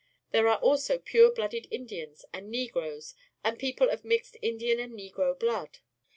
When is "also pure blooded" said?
0.57-1.67